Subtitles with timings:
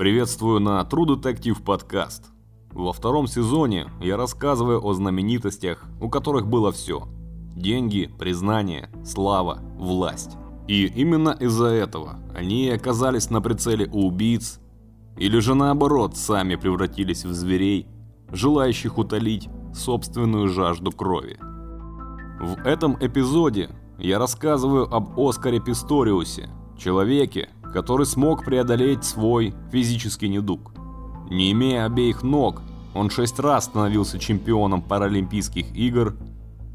[0.00, 2.30] Приветствую на True Detective подкаст.
[2.72, 7.06] Во втором сезоне я рассказываю о знаменитостях, у которых было все.
[7.54, 10.38] Деньги, признание, слава, власть.
[10.66, 14.58] И именно из-за этого они оказались на прицеле у убийц,
[15.18, 17.86] или же наоборот, сами превратились в зверей,
[18.32, 21.36] желающих утолить собственную жажду крови.
[22.40, 26.48] В этом эпизоде я рассказываю об Оскаре Писториусе,
[26.78, 30.72] человеке, который смог преодолеть свой физический недуг.
[31.30, 32.62] Не имея обеих ног,
[32.94, 36.16] он шесть раз становился чемпионом Паралимпийских игр,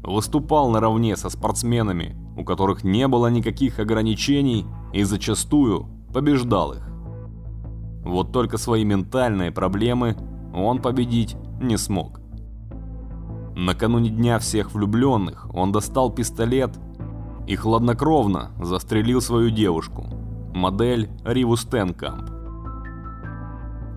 [0.02, 6.88] выступал наравне со спортсменами, у которых не было никаких ограничений и зачастую побеждал их.
[8.04, 10.16] Вот только свои ментальные проблемы
[10.54, 12.20] он победить не смог.
[13.56, 16.78] Накануне Дня всех влюбленных он достал пистолет
[17.46, 20.04] и хладнокровно застрелил свою девушку,
[20.56, 22.30] модель Риву Стенкамп.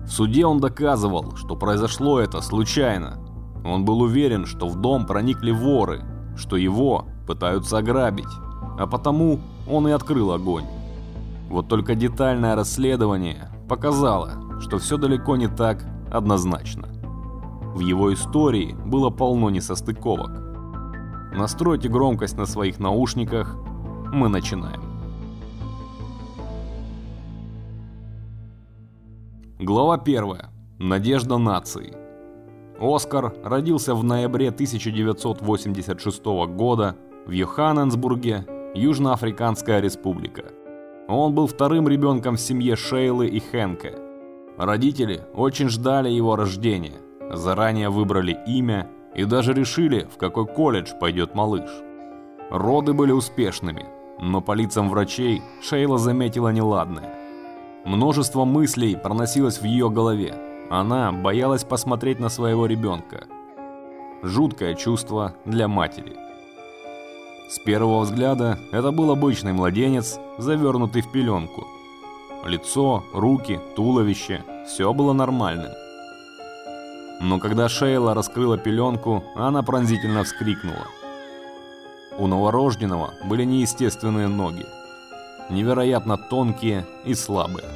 [0.04, 3.18] В суде он доказывал, что произошло это случайно.
[3.64, 6.02] Он был уверен, что в дом проникли воры,
[6.36, 8.32] что его пытаются ограбить,
[8.78, 10.64] а потому он и открыл огонь.
[11.48, 16.88] Вот только детальное расследование показало, что все далеко не так однозначно.
[17.74, 20.30] В его истории было полно несостыковок.
[21.34, 23.56] Настройте громкость на своих наушниках,
[24.12, 24.79] мы начинаем.
[29.62, 30.38] Глава 1.
[30.78, 31.92] Надежда нации.
[32.80, 40.44] Оскар родился в ноябре 1986 года в Йоханнесбурге, Южноафриканская республика.
[41.08, 43.92] Он был вторым ребенком в семье Шейлы и Хенка.
[44.56, 46.96] Родители очень ждали его рождения,
[47.30, 51.68] заранее выбрали имя и даже решили, в какой колледж пойдет малыш.
[52.50, 53.84] Роды были успешными,
[54.22, 57.19] но по лицам врачей Шейла заметила неладное.
[57.84, 60.34] Множество мыслей проносилось в ее голове.
[60.70, 63.26] Она боялась посмотреть на своего ребенка.
[64.22, 66.14] Жуткое чувство для матери.
[67.48, 71.66] С первого взгляда это был обычный младенец, завернутый в пеленку.
[72.44, 75.72] Лицо, руки, туловище– все было нормальным.
[77.22, 80.86] Но когда Шейла раскрыла пеленку, она пронзительно вскрикнула.
[82.18, 84.66] У новорожденного были неестественные ноги
[85.50, 87.66] невероятно тонкие и слабые.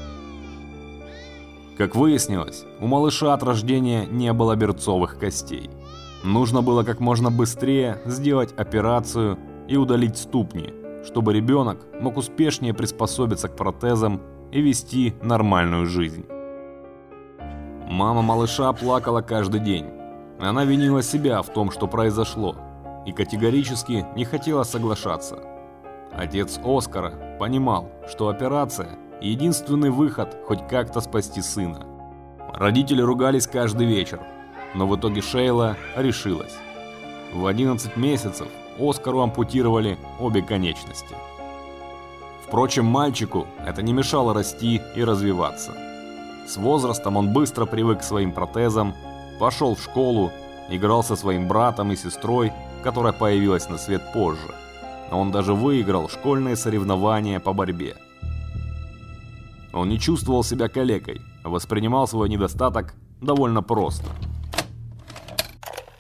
[1.77, 5.71] Как выяснилось, у малыша от рождения не было берцовых костей.
[6.23, 10.73] Нужно было как можно быстрее сделать операцию и удалить ступни,
[11.05, 14.21] чтобы ребенок мог успешнее приспособиться к протезам
[14.53, 16.25] и вести нормальную жизнь.
[17.91, 19.87] Мама малыша плакала каждый день.
[20.41, 22.57] Она винила себя в том, что произошло,
[23.05, 25.39] и категорически не хотела соглашаться–
[26.17, 31.87] Отец Оскара понимал, что операция– единственный выход хоть как-то спасти сына.
[32.53, 34.21] Родители ругались каждый вечер,
[34.75, 36.57] но в итоге Шейла решилась.
[37.33, 41.17] В 11 месяцев Оскару ампутировали обе конечности.
[42.47, 45.73] Впрочем, мальчику это не мешало расти и развиваться.
[46.47, 48.95] С возрастом он быстро привык к своим протезам,
[49.41, 50.31] пошел в школу,
[50.69, 52.53] играл со своим братом и сестрой,
[52.83, 54.55] которая появилась на свет позже.
[55.15, 57.97] Он даже выиграл школьные соревнования по борьбе.
[59.73, 64.07] Он не чувствовал себя калекой, воспринимал свой недостаток довольно просто.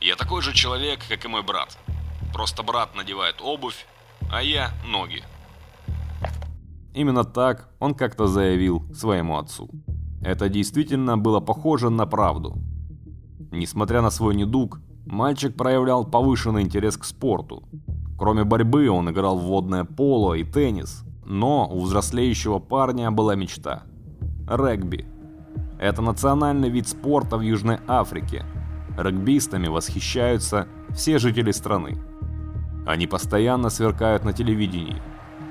[0.00, 1.78] «Я такой же человек, как и мой брат.
[2.32, 3.86] Просто брат надевает обувь,
[4.30, 5.22] а я– ноги».
[6.94, 9.70] Именно так он как-то заявил своему отцу.
[10.22, 12.54] Это действительно было похоже на правду.
[13.50, 17.62] Несмотря на свой недуг, мальчик проявлял повышенный интерес к спорту.
[18.18, 23.82] Кроме борьбы он играл в водное поло и теннис, но у взрослеющего парня была мечта–
[24.48, 25.06] регби.
[25.78, 28.44] Это национальный вид спорта в Южной Африке.
[28.96, 31.98] Регбистами восхищаются все жители страны.
[32.86, 35.02] Они постоянно сверкают на телевидении,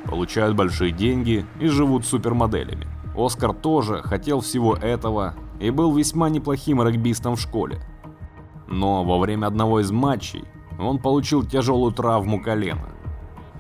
[0.06, 2.88] получают большие деньги и живут супермоделями.
[3.16, 7.80] Оскар тоже хотел всего этого и был весьма неплохим регбистом в школе.
[8.68, 10.46] Но во время одного из матчей
[10.80, 12.90] он получил тяжелую травму колена,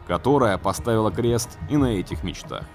[0.07, 2.65] которая поставила крест и на этих мечтах.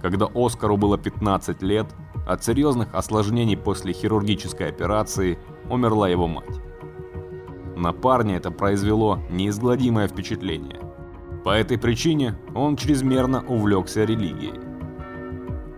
[0.00, 1.86] Когда Оскару было 15 лет,
[2.26, 5.38] от серьезных осложнений после хирургической операции
[5.68, 6.60] умерла его мать.
[7.76, 10.80] На парня это произвело неизгладимое впечатление.
[11.44, 14.60] По этой причине он чрезмерно увлекся религией.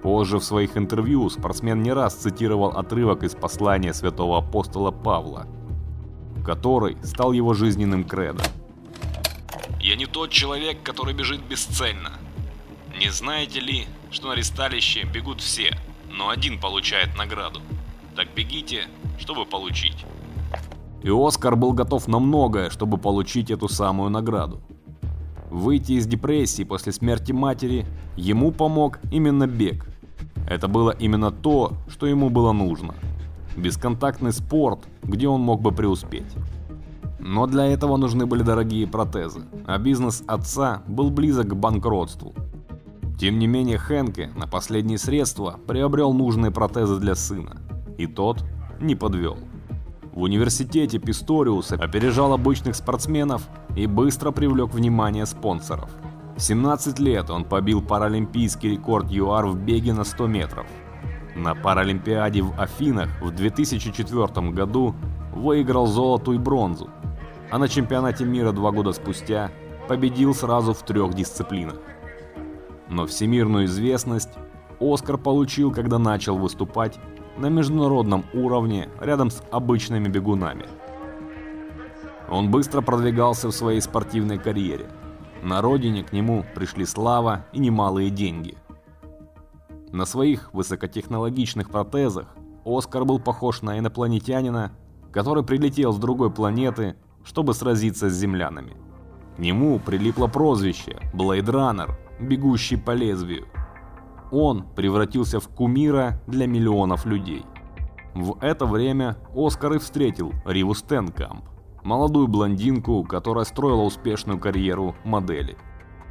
[0.03, 5.47] Позже в своих интервью спортсмен не раз цитировал отрывок из послания святого апостола Павла–
[6.45, 8.43] который стал его жизненным кредо.
[9.81, 12.13] «Я не тот человек, который бежит бесцельно.
[12.99, 15.77] Не знаете ли, что на ресталище бегут все,
[16.11, 17.61] но один получает награду.
[18.15, 18.87] Так бегите,
[19.19, 20.05] чтобы получить.
[21.03, 24.61] И Оскар был готов на многое, чтобы получить эту самую награду.
[25.51, 27.87] Выйти из депрессии после смерти матери
[28.17, 29.87] ему помог именно бег.
[30.49, 32.95] Это было именно то, что ему было нужно.
[33.57, 36.35] Бесконтактный спорт, где он мог бы преуспеть.
[37.19, 42.35] Но для этого нужны были дорогие протезы, а бизнес отца был близок к банкротству.
[43.19, 47.63] Тем не менее Хенке на последние средства приобрел нужные протезы для сына,
[47.97, 48.45] и тот
[48.81, 49.39] не подвел.
[50.13, 55.91] В университете Писториус опережал обычных спортсменов и быстро привлек внимание спонсоров.
[56.37, 60.67] В 17 лет он побил паралимпийский рекорд ЮАР в беге на 100 метров.
[61.35, 64.95] На Паралимпиаде в Афинах в 2004 году
[65.33, 66.91] выиграл золото и бронзу,
[67.51, 69.51] а на чемпионате мира два года спустя
[69.89, 71.79] победил сразу в трех дисциплинах.
[72.89, 74.31] Но всемирную известность
[74.79, 76.99] Оскар получил, когда начал выступать
[77.39, 80.67] на международном уровне рядом с обычными бегунами.
[82.29, 84.87] Он быстро продвигался в своей спортивной карьере.
[85.43, 88.57] На родине к нему пришли слава и немалые деньги.
[89.93, 92.35] На своих высокотехнологичных протезах
[92.65, 94.73] Оскар был похож на инопланетянина,
[95.13, 98.75] который прилетел с другой планеты, чтобы сразиться с землянами.
[99.37, 101.91] К нему прилипло прозвище Runner,
[102.21, 103.47] бегущий по лезвию.
[104.31, 107.45] Он превратился в кумира для миллионов людей.
[108.15, 111.45] В это время Оскар и встретил Риву Стенкамп,
[111.83, 115.59] молодую блондинку, которая строила успешную карьеру модели.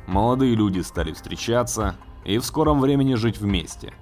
[0.08, 1.96] Молодые люди стали встречаться
[2.26, 3.94] и в скором времени жить вместе.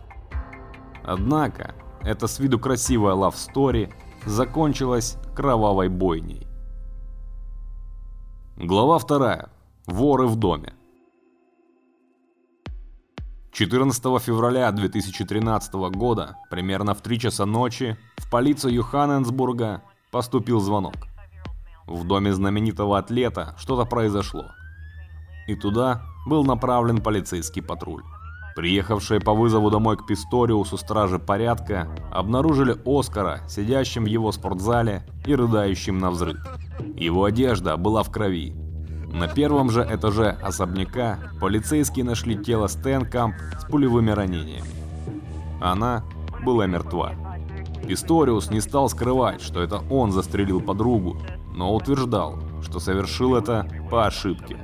[1.03, 3.93] Однако, эта с виду красивая story
[4.25, 6.47] закончилась кровавой бойней.
[8.57, 9.49] Глава 2.
[9.87, 10.73] Воры в доме.
[13.51, 19.81] 14 февраля 2013 года, примерно в 3 часа ночи, в полицию Йоханнесбурга
[20.11, 20.95] поступил звонок.
[21.87, 24.45] В доме знаменитого атлета что-то произошло.
[25.47, 28.03] И туда был направлен полицейский патруль.
[28.55, 35.33] Приехавшие по вызову домой к Писториусу стражи порядка обнаружили Оскара, сидящим в его спортзале и
[35.33, 36.39] рыдающим на взрыв.
[36.95, 38.53] Его одежда была в крови.
[39.13, 44.69] На первом же этаже особняка полицейские нашли тело Стэнкамп с пулевыми ранениями.
[45.61, 46.03] Она
[46.43, 47.13] была мертва.
[47.87, 51.17] Писториус не стал скрывать, что это он застрелил подругу,
[51.55, 54.57] но утверждал, что совершил это по ошибке.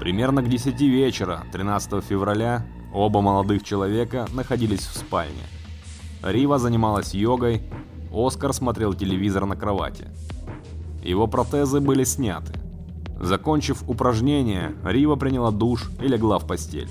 [0.00, 5.42] Примерно к 10 вечера 13 февраля оба молодых человека находились в спальне.
[6.22, 7.62] Рива занималась йогой,
[8.10, 10.08] Оскар смотрел телевизор на кровати.
[11.04, 12.54] Его протезы были сняты.
[13.20, 16.88] Закончив упражнение, Рива приняла душ и легла в постель.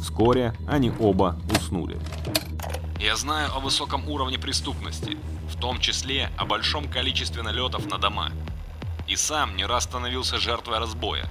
[0.00, 1.98] Вскоре они оба уснули.
[3.00, 5.18] Я знаю о высоком уровне преступности,
[5.48, 8.30] в том числе о большом количестве налетов на дома.
[9.08, 11.28] И сам не раз становился жертвой разбоя.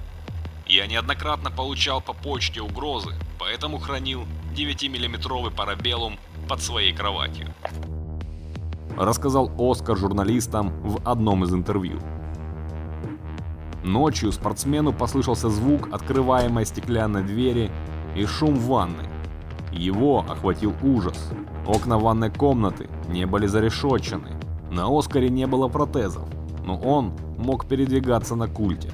[0.66, 6.18] Я неоднократно получал по почте угрозы, поэтому хранил 9-миллиметровый парабеллум
[6.48, 7.54] под своей кроватью
[8.96, 11.98] рассказал Оскар журналистам в одном из интервью.
[13.82, 17.70] Ночью спортсмену послышался звук открываемой стеклянной двери
[18.16, 19.08] и шум в ванной.
[19.72, 21.30] Его охватил ужас.
[21.66, 24.30] Окна ванной комнаты не были зарешочены.
[24.70, 26.28] На Оскаре не было протезов,
[26.64, 28.90] но он мог передвигаться на культе.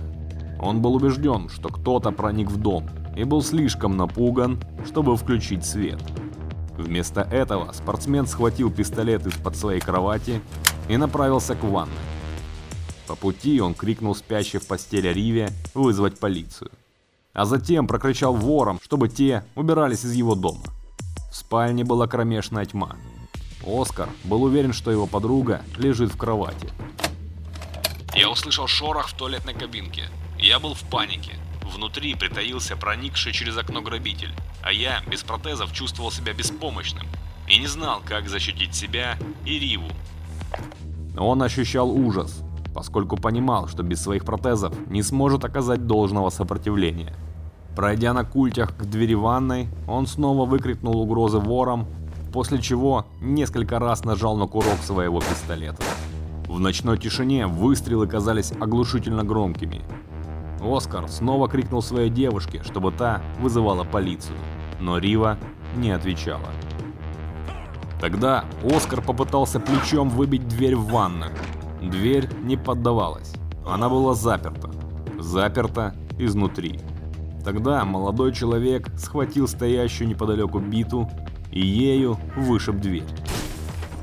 [0.60, 6.00] Он был убежден, что кто-то проник в дом и был слишком напуган, чтобы включить свет.
[6.76, 10.40] Вместо этого спортсмен схватил пистолет из-под своей кровати
[10.88, 11.94] и направился к ванной.
[13.06, 16.70] По пути он крикнул спящей в постели Риве вызвать полицию.
[17.32, 20.62] А затем прокричал ворам, чтобы те убирались из его дома.
[21.30, 22.96] В спальне была кромешная тьма.
[23.66, 26.68] Оскар был уверен, что его подруга лежит в кровати.
[28.14, 30.08] Я услышал шорох в туалетной кабинке.
[30.42, 31.32] Я был в панике.
[31.62, 34.32] Внутри притаился проникший через окно грабитель,
[34.62, 37.06] а я без протезов чувствовал себя беспомощным
[37.46, 39.88] и не знал, как защитить себя и Риву.
[41.18, 42.42] Он ощущал ужас,
[42.74, 47.14] поскольку понимал, что без своих протезов не сможет оказать должного сопротивления.
[47.76, 51.86] Пройдя на культях к двери ванной, он снова выкрикнул угрозы ворам,
[52.32, 55.82] после чего несколько раз нажал на курок своего пистолета.
[56.48, 59.82] В ночной тишине выстрелы казались оглушительно громкими,
[60.62, 64.36] Оскар снова крикнул своей девушке, чтобы та вызывала полицию,
[64.78, 65.38] но Рива
[65.76, 66.48] не отвечала.
[68.00, 71.32] Тогда Оскар попытался плечом выбить дверь в ванную.
[71.82, 73.34] Дверь не поддавалась.
[73.66, 74.70] Она была заперта.
[75.18, 76.80] Заперта изнутри.
[77.44, 81.08] Тогда молодой человек схватил стоящую неподалеку биту
[81.50, 83.04] и ею вышиб дверь.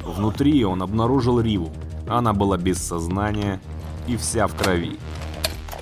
[0.06, 1.72] Внутри он обнаружил Риву.
[2.08, 3.60] Она была без сознания
[4.08, 4.98] и вся в крови.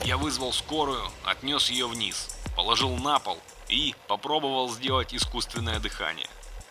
[0.06, 6.28] Я вызвал скорую, отнес ее вниз, положил на пол и попробовал сделать искусственное дыхание.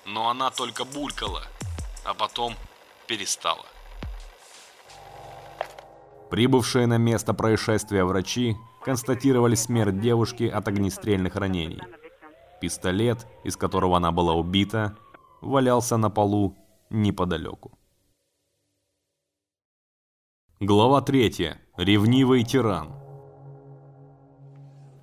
[0.06, 1.42] Но она только булькала,
[2.04, 2.54] а потом
[3.08, 3.66] перестала.
[6.30, 11.82] Прибывшие на место происшествия врачи констатировали смерть девушки от огнестрельных ранений.
[12.60, 14.96] Пистолет, из которого она была убита,
[15.40, 16.56] валялся на полу
[16.88, 17.76] неподалеку.
[20.60, 21.56] Глава 3.
[21.76, 23.03] Ревнивый тиран.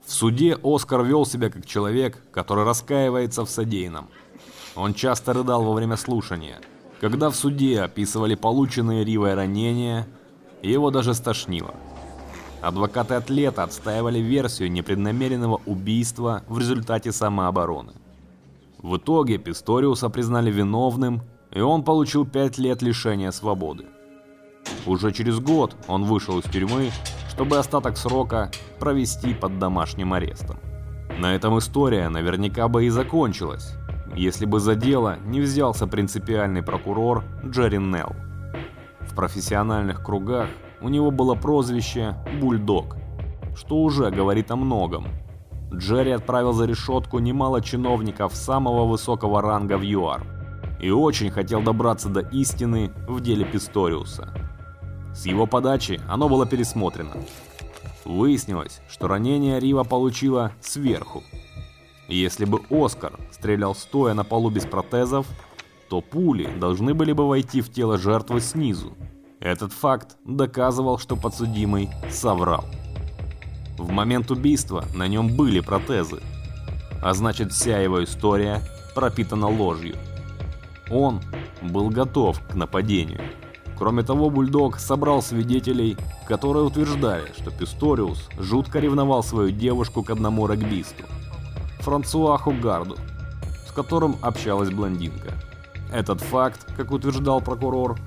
[0.06, 4.10] В суде Оскар вел себя как человек, который раскаивается в содеянном.
[4.76, 6.60] Он часто рыдал во время слушания.
[7.00, 10.08] Когда в суде описывали полученные Ривой ранения,
[10.62, 11.74] его даже стошнило.
[12.62, 17.94] Адвокаты атлета отстаивали версию непреднамеренного убийства в результате самообороны.
[18.78, 23.86] В итоге Писториуса признали виновным, и он получил 5 лет лишения свободы.
[24.86, 26.92] Уже через год он вышел из тюрьмы,
[27.32, 30.58] чтобы остаток срока провести под домашним арестом.
[31.18, 33.74] На этом история наверняка бы и закончилась,
[34.14, 38.16] если бы за дело не взялся принципиальный прокурор Джерри Нелл.
[39.00, 40.50] В профессиональных кругах
[40.82, 42.98] у него было прозвище «Бульдог»,
[43.56, 45.08] что уже говорит о многом.
[45.74, 50.26] Джерри отправил за решетку немало чиновников самого высокого ранга в ЮАР
[50.82, 54.41] и очень хотел добраться до истины в деле Писториуса.
[55.14, 57.16] С его подачи оно было пересмотрено.
[58.06, 61.24] Выяснилось, что ранение Рива получила сверху.
[62.08, 65.26] Если бы Оскар стрелял стоя на полу без протезов,
[65.90, 68.96] то пули должны были бы войти в тело жертвы снизу,
[69.42, 72.64] этот факт доказывал, что подсудимый соврал.
[73.76, 76.22] В момент убийства на нем были протезы,
[77.02, 78.62] а значит вся его история
[78.94, 79.96] пропитана ложью.
[80.92, 81.22] Он
[81.64, 83.20] был готов к нападению.
[83.82, 85.98] Кроме того, Бульдог собрал свидетелей,
[86.28, 91.04] которые утверждали, что Писториус жутко ревновал свою девушку к одному регбисту,
[91.80, 92.96] Франсуа Хугарду,
[93.68, 95.34] с которым общалась блондинка.
[95.92, 97.98] Этот факт, как утверждал прокурор,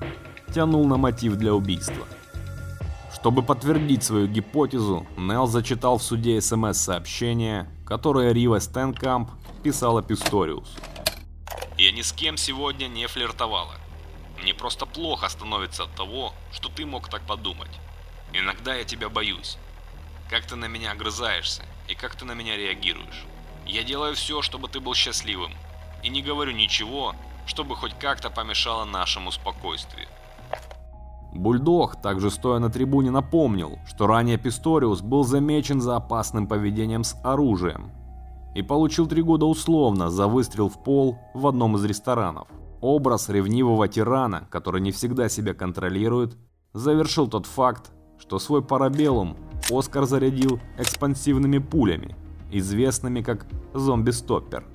[0.53, 2.05] тянул на мотив для убийства.
[3.13, 9.29] Чтобы подтвердить свою гипотезу, Нелл зачитал в суде СМС-сообщение, которое Рива Стенкамп
[9.61, 10.73] писала Писториус.
[11.77, 13.73] «Я ни с кем сегодня не флиртовала.
[14.45, 17.79] Мне просто плохо становится от того, что ты мог так подумать.
[18.31, 19.57] Иногда я тебя боюсь.
[20.29, 23.25] Как ты на меня огрызаешься и как ты на меня реагируешь.
[23.65, 25.51] Я делаю все, чтобы ты был счастливым.
[26.03, 27.15] И не говорю ничего,
[27.47, 30.07] чтобы хоть как-то помешало нашему спокойствию.
[31.33, 37.19] Бульдог, также стоя на трибуне, напомнил, что ранее Писториус был замечен за опасным поведением с
[37.23, 37.89] оружием
[38.53, 42.47] и получил три года условно за выстрел в пол в одном из ресторанов.
[42.85, 46.37] Образ ревнивого тирана, который не всегда себя контролирует,
[46.71, 49.37] завершил тот факт, что свой парабеллум
[49.71, 52.15] Оскар зарядил экспансивными пулями,
[52.51, 54.65] известными как зомби-стоппер.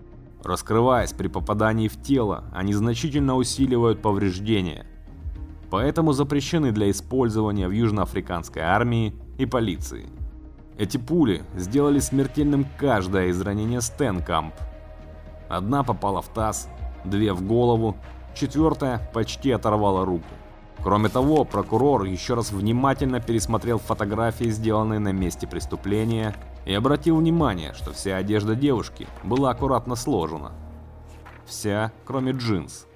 [0.43, 4.87] Раскрываясь при попадании в тело, они значительно усиливают повреждения,
[5.71, 10.09] поэтому запрещены для использования в южноафриканской армии и полиции.
[10.79, 14.55] Эти пули сделали смертельным каждое из ранения Стенкамп.
[15.49, 16.69] Одна попала в таз,
[17.05, 17.97] две в голову,
[18.35, 20.29] четвертая почти оторвала руку.
[20.83, 27.75] Кроме того, прокурор еще раз внимательно пересмотрел фотографии, сделанные на месте преступления, и обратил внимание,
[27.75, 30.53] что вся одежда девушки была аккуратно сложена.
[31.45, 32.87] Вся, кроме джинс.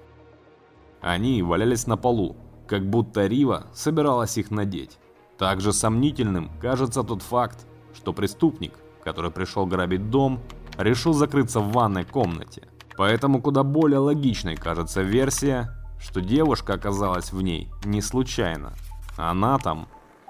[1.02, 4.98] Они валялись на полу, как будто Рива собиралась их надеть.
[5.36, 10.40] Также сомнительным кажется тот факт, что преступник, который пришел грабить дом,
[10.78, 12.68] решил закрыться в ванной комнате.
[12.96, 15.70] Поэтому куда более логичной кажется версия,
[16.00, 18.72] что девушка оказалась в ней не случайно.
[19.16, 19.88] Она там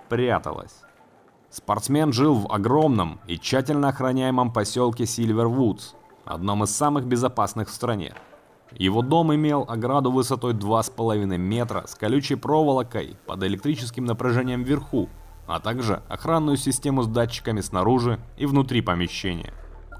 [0.09, 0.75] пряталась.
[1.51, 5.95] Спортсмен жил в огромном и тщательно охраняемом поселке Сильвервудс,
[6.25, 8.15] одном из самых безопасных в стране.
[8.73, 15.09] Его дом имел ограду высотой 2,5 метра с колючей проволокой под электрическим напряжением вверху,
[15.47, 19.53] а также охранную систему с датчиками снаружи и внутри помещения.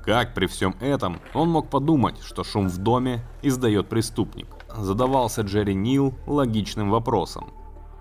[0.05, 4.47] Как при всем этом он мог подумать, что шум в доме издает преступник?
[4.77, 7.51] Задавался Джерри Нил логичным вопросом.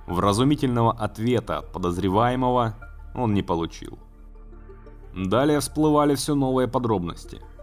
[0.07, 2.75] Вразумительного ответа от подозреваемого
[3.15, 3.97] он не получил.
[5.15, 7.39] Далее всплывали все новые подробности–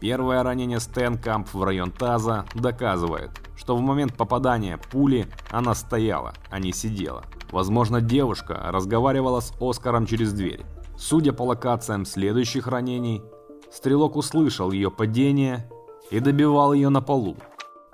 [0.00, 6.58] Первое ранение Стенкамп в район таза доказывает, что в момент попадания пули она стояла, а
[6.58, 7.24] не сидела.
[7.50, 10.66] Возможно, девушка разговаривала с Оскаром через дверь.
[10.98, 13.22] Судя по локациям следующих ранений,
[13.70, 15.70] стрелок услышал ее падение
[16.10, 17.36] и добивал ее на полу.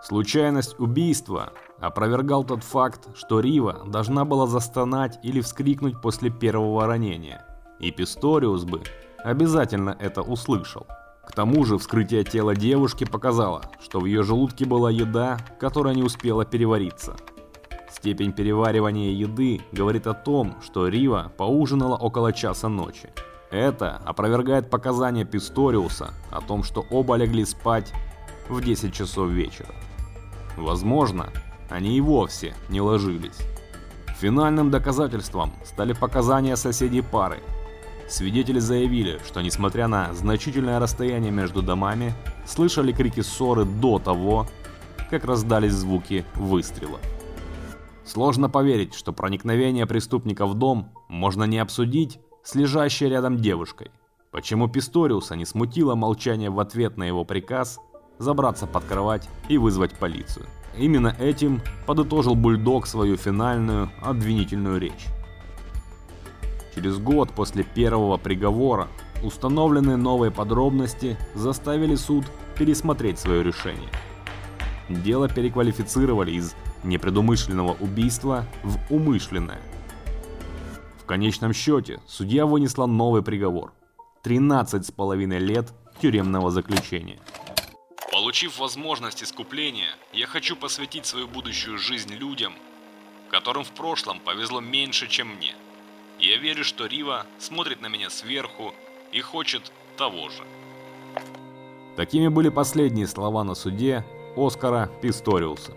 [0.03, 7.45] Случайность убийства опровергал тот факт, что Рива должна была застонать или вскрикнуть после первого ранения,
[7.79, 8.83] и Писториус бы
[9.25, 10.87] обязательно это услышал.
[11.27, 16.03] К тому же вскрытие тела девушки показало, что в ее желудке была еда, которая не
[16.03, 17.17] успела перевариться.
[17.91, 23.11] Степень переваривания еды говорит о том, что Рива поужинала около часа ночи.
[23.53, 27.93] Это опровергает показания Писториуса о том, что оба легли спать
[28.49, 29.75] в 10 часов вечера.
[30.57, 31.29] Возможно,
[31.69, 33.39] они и вовсе не ложились.
[34.19, 37.41] Финальным доказательством стали показания соседей пары.
[38.09, 42.15] Свидетели заявили, что несмотря на значительное расстояние между домами,
[42.47, 44.47] слышали крики ссоры до того,
[45.11, 46.99] как раздались звуки выстрела.
[48.07, 53.91] Сложно поверить, что проникновение преступника в дом можно не обсудить с лежащей рядом девушкой.
[54.31, 57.79] Почему Писториуса не смутило молчание в ответ на его приказ
[58.19, 60.47] забраться под кровать и вызвать полицию?
[60.77, 65.07] Именно этим подытожил Бульдог свою финальную обвинительную речь.
[66.75, 68.89] Через год после первого приговора
[69.23, 72.25] установленные новые подробности заставили суд
[72.59, 73.91] пересмотреть свое решение.
[74.89, 79.61] Дело переквалифицировали из непредумышленного убийства в умышленное.
[81.03, 83.73] В конечном счете судья вынесла новый приговор–
[84.23, 87.19] 13 с половиной лет тюремного заключения.
[88.13, 92.53] Получив возможность искупления, я хочу посвятить свою будущую жизнь людям,
[93.33, 95.57] которым в прошлом повезло меньше, чем мне.
[96.21, 98.73] Я верю, что Рива смотрит на меня сверху
[99.11, 100.45] и хочет того же.
[101.97, 104.05] Такими были последние слова на суде
[104.37, 105.73] Оскара Писториуса.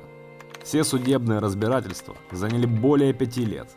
[0.63, 3.71] Все судебные разбирательства заняли более пяти лет.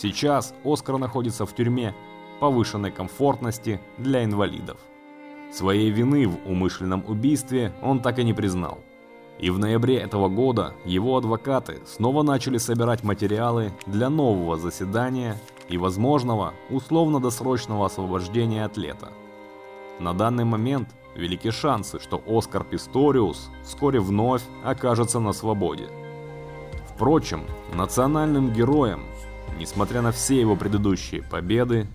[0.00, 1.94] Сейчас Оскар находится в тюрьме
[2.40, 4.78] повышенной комфортности для инвалидов.
[5.52, 8.78] Своей вины в умышленном убийстве он так и не признал.
[9.38, 15.36] И в ноябре этого года его адвокаты снова начали собирать материалы для нового заседания
[15.68, 19.10] и возможного условно-досрочного освобождения атлета.
[19.98, 25.90] На данный момент велики шансы, что Оскар Писториус вскоре вновь окажется на свободе.
[26.94, 29.04] Впрочем, национальным героем,
[29.58, 31.86] несмотря на все его предыдущие победы,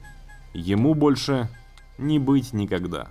[0.53, 1.49] ему больше
[1.97, 3.09] не быть никогда.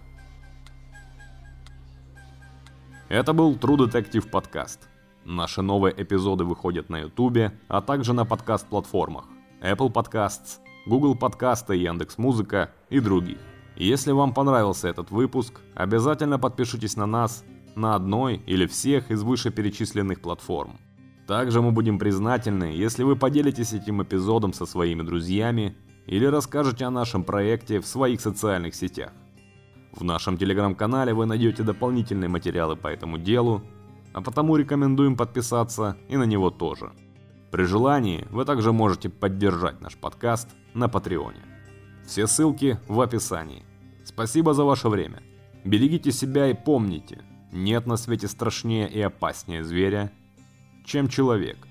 [3.09, 4.89] Это был True Detective подкаст.
[5.25, 9.25] Наши новые эпизоды выходят на YouTube, а также на подкаст-платформах
[9.61, 13.39] Apple Podcasts, Google Подкасты, Яндекс.Музыка и других.
[13.77, 20.21] Если вам понравился этот выпуск, обязательно подпишитесь на нас на одной или всех из вышеперечисленных
[20.21, 20.79] платформ.
[21.27, 26.91] Также мы будем признательны, если вы поделитесь этим эпизодом со своими друзьями или расскажете о
[26.91, 29.13] нашем проекте в своих социальных сетях.
[29.93, 33.63] В нашем телеграм-канале вы найдете дополнительные материалы по этому делу,
[34.13, 36.93] а потому рекомендуем подписаться и на него тоже.
[37.51, 41.41] При желании вы также можете поддержать наш подкаст на Патреоне.
[42.05, 43.65] Все ссылки в описании.
[44.05, 45.23] Спасибо за ваше время.
[45.65, 50.13] Берегите себя и помните, нет на свете страшнее и опаснее зверя,
[50.85, 51.67] чем человек.